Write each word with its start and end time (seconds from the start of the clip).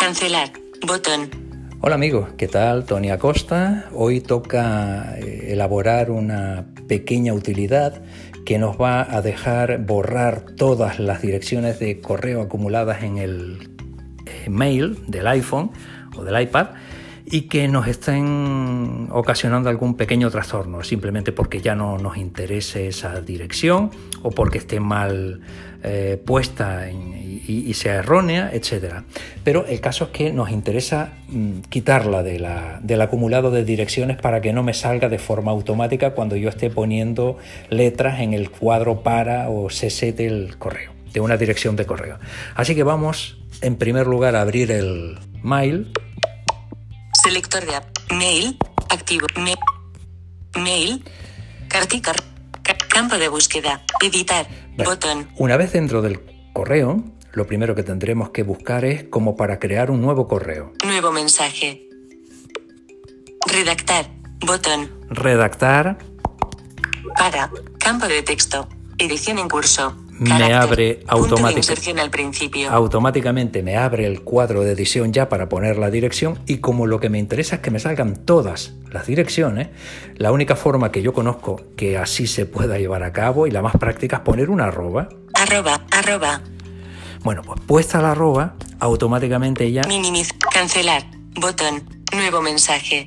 Cancelar. 0.00 0.50
Botón. 0.86 1.28
Hola 1.82 1.96
amigos, 1.96 2.30
¿qué 2.38 2.48
tal? 2.48 2.86
Tony 2.86 3.10
Acosta. 3.10 3.90
Hoy 3.92 4.22
toca 4.22 5.18
eh, 5.18 5.52
elaborar 5.52 6.10
una 6.10 6.64
pequeña 6.88 7.34
utilidad 7.34 8.00
que 8.46 8.58
nos 8.58 8.80
va 8.80 9.14
a 9.14 9.20
dejar 9.20 9.84
borrar 9.84 10.46
todas 10.56 10.98
las 11.00 11.20
direcciones 11.20 11.78
de 11.80 12.00
correo 12.00 12.40
acumuladas 12.40 13.02
en 13.02 13.18
el 13.18 13.76
eh, 14.24 14.48
mail 14.48 14.96
del 15.06 15.26
iPhone 15.26 15.70
o 16.16 16.24
del 16.24 16.40
iPad 16.40 16.68
y 17.30 17.42
que 17.42 17.68
nos 17.68 17.86
estén 17.86 19.08
ocasionando 19.12 19.70
algún 19.70 19.94
pequeño 19.94 20.30
trastorno, 20.30 20.82
simplemente 20.82 21.30
porque 21.30 21.60
ya 21.60 21.76
no 21.76 21.96
nos 21.96 22.16
interese 22.16 22.88
esa 22.88 23.20
dirección 23.20 23.90
o 24.22 24.30
porque 24.30 24.58
esté 24.58 24.80
mal 24.80 25.40
eh, 25.82 26.20
puesta 26.24 26.90
y, 26.90 27.72
sea 27.74 27.96
errónea, 27.96 28.50
etc. 28.52 29.02
Pero 29.44 29.64
el 29.66 29.80
caso 29.80 30.04
es 30.04 30.10
que 30.10 30.32
nos 30.32 30.50
interesa 30.50 31.14
mm, 31.28 31.60
quitarla 31.68 32.22
de 32.22 32.38
la, 32.38 32.80
del 32.82 33.00
acumulado 33.00 33.50
de 33.50 33.64
direcciones 33.64 34.16
para 34.16 34.40
que 34.40 34.52
no 34.52 34.62
me 34.62 34.74
salga 34.74 35.08
de 35.08 35.18
forma 35.18 35.52
automática 35.52 36.10
cuando 36.10 36.36
yo 36.36 36.48
esté 36.48 36.68
poniendo 36.68 37.38
letras 37.70 38.20
en 38.20 38.34
el 38.34 38.50
cuadro 38.50 39.02
para 39.02 39.48
o 39.48 39.70
cc 39.70 40.12
del 40.12 40.58
correo, 40.58 40.92
de 41.12 41.20
una 41.20 41.36
dirección 41.36 41.76
de 41.76 41.86
correo. 41.86 42.18
Así 42.54 42.74
que 42.74 42.82
vamos 42.82 43.38
en 43.62 43.76
primer 43.76 44.06
lugar 44.06 44.36
a 44.36 44.42
abrir 44.42 44.70
el 44.70 45.18
mail 45.42 45.92
Selector 47.22 47.66
de 47.66 47.74
app. 47.74 47.84
Mail. 48.12 48.56
Activo. 48.88 49.26
mail. 50.56 51.04
Carticar. 51.68 52.16
Campo 52.88 53.18
de 53.18 53.28
búsqueda. 53.28 53.84
Editar. 54.02 54.46
botón. 54.76 55.28
Una 55.36 55.56
vez 55.56 55.72
dentro 55.72 56.00
del 56.00 56.20
correo, 56.54 57.04
lo 57.32 57.46
primero 57.46 57.74
que 57.74 57.82
tendremos 57.82 58.30
que 58.30 58.42
buscar 58.42 58.84
es 58.84 59.04
como 59.04 59.36
para 59.36 59.58
crear 59.58 59.90
un 59.90 60.00
nuevo 60.00 60.28
correo. 60.28 60.72
Nuevo 60.84 61.12
mensaje. 61.12 61.88
Redactar. 63.46 64.06
Botón. 64.46 64.90
Redactar. 65.10 65.98
Para. 67.16 67.50
Campo 67.78 68.06
de 68.06 68.22
texto. 68.22 68.66
Edición 68.98 69.38
en 69.38 69.48
curso 69.48 69.94
me 70.20 70.52
abre 70.52 71.02
automáticamente 72.68 73.62
me 73.62 73.76
abre 73.78 74.06
el 74.06 74.20
cuadro 74.20 74.62
de 74.62 74.72
edición 74.72 75.14
ya 75.14 75.30
para 75.30 75.48
poner 75.48 75.78
la 75.78 75.90
dirección 75.90 76.38
y 76.46 76.58
como 76.58 76.86
lo 76.86 77.00
que 77.00 77.08
me 77.08 77.18
interesa 77.18 77.56
es 77.56 77.62
que 77.62 77.70
me 77.70 77.80
salgan 77.80 78.26
todas 78.26 78.74
las 78.90 79.06
direcciones, 79.06 79.68
la 80.16 80.30
única 80.30 80.56
forma 80.56 80.92
que 80.92 81.00
yo 81.00 81.14
conozco 81.14 81.62
que 81.76 81.96
así 81.96 82.26
se 82.26 82.44
pueda 82.44 82.78
llevar 82.78 83.02
a 83.02 83.12
cabo 83.12 83.46
y 83.46 83.50
la 83.50 83.62
más 83.62 83.76
práctica 83.76 84.16
es 84.16 84.22
poner 84.22 84.50
una 84.50 84.64
arroba. 84.66 85.08
Arroba, 85.34 85.80
arroba. 85.90 86.42
Bueno, 87.22 87.40
pues 87.42 87.60
puesta 87.66 88.02
la 88.02 88.10
arroba, 88.12 88.56
automáticamente 88.78 89.72
ya... 89.72 89.82
Minimiz, 89.84 90.34
cancelar, 90.52 91.04
botón, 91.40 91.82
nuevo 92.12 92.42
mensaje, 92.42 93.06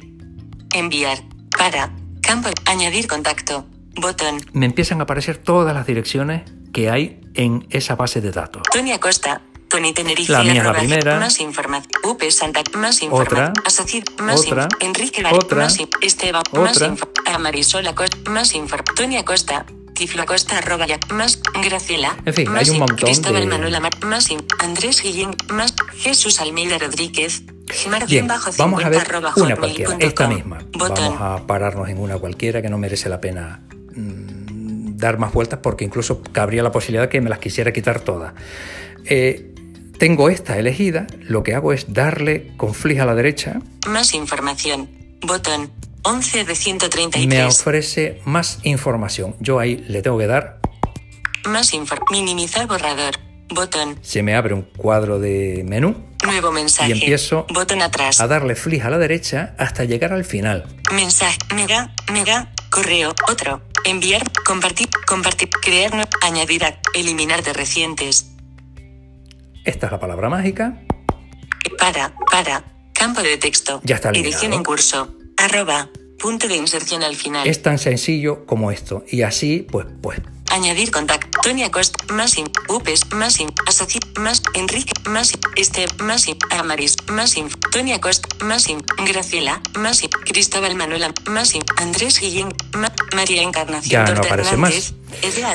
enviar, 0.73 1.19
para, 1.55 1.91
campo, 2.21 2.49
añadir 2.65 3.07
contacto, 3.07 3.65
botón. 4.01 4.37
Me 4.53 4.65
empiezan 4.65 4.99
a 4.99 5.03
aparecer 5.03 5.37
todas 5.37 5.75
las 5.75 5.85
direcciones 5.85 6.41
que 6.73 6.89
hay 6.89 7.21
en 7.35 7.65
esa 7.69 7.95
base 7.95 8.19
de 8.19 8.31
datos. 8.31 8.63
Tony 8.73 8.91
Acosta, 8.91 9.41
Tony 9.69 9.93
Tenerife, 9.93 10.31
la 10.31 10.43
mía 10.43 10.63
la 10.63 10.73
primera. 10.73 11.19
Más 11.19 11.39
información. 11.39 11.91
UP 12.03 12.21
Santa, 12.29 12.61
más 12.75 13.01
información. 13.01 13.53
Otra. 13.63 14.23
Más 14.23 14.41
otra. 14.41 14.67
Enrique 14.81 15.23
otra. 15.31 15.63
Más 15.63 15.77
Esteban, 16.01 16.43
otra. 16.49 16.61
más 16.61 16.81
información. 16.81 17.41
Marisol 17.41 17.87
Acosta, 17.87 18.29
más 18.29 18.53
información. 18.55 18.95
Tony 18.95 19.17
Acosta. 19.17 19.65
Tiflo 19.93 20.23
Acosta, 20.23 20.57
arroba 20.57 20.87
ya, 20.87 20.97
más 21.11 21.39
Graciela. 21.63 22.17
En 22.25 22.33
fin, 22.33 22.51
más 22.51 22.63
hay 22.63 22.71
un 22.71 22.79
montón 22.79 22.97
Cristóbal 22.97 23.41
de... 23.41 23.47
Manuel 23.47 23.75
Amar, 23.75 24.03
más 24.03 24.27
Andrés 24.57 25.03
Guillén, 25.03 25.35
más 25.49 25.75
Jesús 25.97 26.41
Almeida 26.41 26.79
Rodríguez. 26.79 27.43
Bien, 28.07 28.27
vamos 28.57 28.83
a 28.83 28.89
ver 28.89 29.07
una 29.35 29.55
cualquiera, 29.55 29.95
esta 29.99 30.27
misma. 30.27 30.59
Vamos 30.77 30.99
a 30.99 31.45
pararnos 31.45 31.89
en 31.89 31.99
una 31.99 32.17
cualquiera 32.17 32.61
que 32.63 32.69
no 32.69 32.79
merece 32.79 33.07
la 33.07 33.21
pena 33.21 33.61
dar 35.03 35.17
más 35.19 35.33
vueltas 35.33 35.59
porque 35.61 35.85
incluso 35.85 36.21
cabría 36.31 36.63
la 36.63 36.71
posibilidad 36.71 37.03
de 37.03 37.09
que 37.09 37.21
me 37.21 37.29
las 37.29 37.39
quisiera 37.39 37.71
quitar 37.71 37.99
todas. 37.99 38.33
Eh, 39.05 39.53
tengo 39.97 40.29
esta 40.29 40.57
elegida, 40.57 41.07
lo 41.21 41.43
que 41.43 41.55
hago 41.55 41.71
es 41.73 41.93
darle 41.93 42.51
con 42.57 42.73
flick 42.73 42.99
a 42.99 43.05
la 43.05 43.15
derecha. 43.15 43.61
Más 43.87 44.13
información. 44.13 44.89
Botón 45.21 45.71
11 46.03 46.43
de 46.43 46.55
133. 46.55 47.27
Me 47.27 47.45
ofrece 47.45 48.21
más 48.25 48.59
información. 48.63 49.35
Yo 49.39 49.59
ahí 49.59 49.83
le 49.87 50.01
tengo 50.01 50.17
que 50.17 50.27
dar. 50.27 50.59
Más 51.47 51.73
información. 51.73 52.25
Minimizar 52.25 52.67
borrador. 52.67 53.15
Botón. 53.49 53.97
Se 54.01 54.21
me 54.23 54.35
abre 54.35 54.53
un 54.53 54.63
cuadro 54.63 55.19
de 55.19 55.63
menú. 55.65 55.95
Nuevo 56.25 56.51
mensaje. 56.51 56.89
Y 56.89 56.93
empiezo 56.93 57.45
Botón 57.53 57.81
atrás. 57.81 58.19
a 58.19 58.27
darle 58.27 58.55
flick 58.55 58.83
a 58.83 58.89
la 58.89 58.97
derecha 58.97 59.55
hasta 59.57 59.83
llegar 59.85 60.11
al 60.11 60.25
final. 60.25 60.65
Mensaje. 60.93 61.37
Mega. 61.55 61.93
Mega. 62.11 62.51
Correo. 62.69 63.13
Otro. 63.29 63.61
Enviar, 63.85 64.23
compartir, 64.45 64.89
compartir, 65.05 65.49
crear, 65.49 66.07
añadir, 66.21 66.63
eliminar 66.93 67.43
de 67.43 67.51
recientes. 67.53 68.27
Esta 69.65 69.87
es 69.87 69.91
la 69.91 69.99
palabra 69.99 70.29
mágica. 70.29 70.81
Para, 71.77 72.13
para, 72.31 72.63
campo 72.93 73.21
de 73.21 73.37
texto. 73.37 73.81
Ya 73.83 73.95
está 73.95 74.09
eliminado. 74.09 74.35
Edición 74.35 74.53
en 74.53 74.63
curso. 74.63 75.15
Arroba, 75.37 75.89
punto 76.17 76.47
de 76.47 76.55
inserción 76.55 77.03
al 77.03 77.15
final. 77.15 77.45
Es 77.45 77.61
tan 77.61 77.77
sencillo 77.77 78.45
como 78.45 78.71
esto. 78.71 79.03
Y 79.09 79.23
así, 79.23 79.67
pues, 79.69 79.87
pues. 80.01 80.21
Añadir 80.49 80.91
contacto. 80.91 81.39
Tony 81.41 81.63
Acosta, 81.63 82.13
más 82.13 82.37
in, 82.37 82.49
Upes, 82.69 83.11
más 83.11 83.39
in, 83.39 83.51
Asoci, 83.67 83.99
más, 84.19 84.41
Enrique, 84.53 84.93
más, 85.09 85.33
Este, 85.55 85.87
más, 86.03 86.25
Amaris, 86.51 86.95
más, 87.11 87.35
in, 87.35 87.49
Tony 87.71 87.91
Acosta, 87.91 88.29
más, 88.45 88.69
in, 88.69 88.81
Graciela, 89.05 89.61
más, 89.77 90.01
Cristóbal 90.25 90.75
Manuela, 90.75 91.13
más, 91.25 91.53
Andrés 91.77 92.19
Guillén, 92.19 92.53
María 93.13 93.41
Encarnación. 93.41 94.05
Ya 94.05 94.13
no 94.13 94.21
aparece 94.21 94.57
más. 94.57 94.93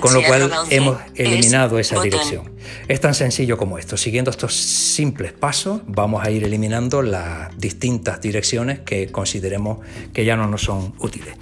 Con 0.00 0.14
lo 0.14 0.22
cual 0.22 0.50
hemos 0.70 0.98
eliminado 1.14 1.78
esa 1.78 2.00
dirección. 2.00 2.52
Es 2.86 3.00
tan 3.00 3.14
sencillo 3.14 3.56
como 3.56 3.78
esto. 3.78 3.96
Siguiendo 3.96 4.30
estos 4.30 4.54
simples 4.54 5.32
pasos, 5.32 5.80
vamos 5.86 6.24
a 6.24 6.30
ir 6.30 6.44
eliminando 6.44 7.02
las 7.02 7.56
distintas 7.58 8.20
direcciones 8.20 8.80
que 8.80 9.10
consideremos 9.10 9.78
que 10.12 10.24
ya 10.24 10.36
no 10.36 10.47
nos 10.47 10.62
son 10.62 10.94
útiles. 10.98 11.34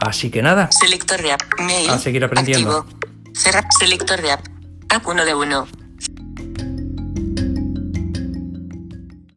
Así 0.00 0.30
que 0.30 0.42
nada. 0.42 0.70
Selector 0.70 1.22
de 1.22 1.32
app. 1.32 1.42
Mail. 1.60 1.90
A 1.90 1.98
seguir 1.98 2.24
aprendiendo. 2.24 2.86
Cerrar. 3.34 3.64
Selector 3.78 4.20
de 4.20 4.32
app. 4.32 4.46
App 4.88 5.06
1 5.06 5.24
de 5.24 5.34
1. 5.34 5.81